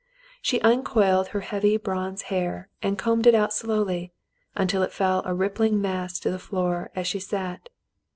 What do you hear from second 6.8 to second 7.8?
as she sat.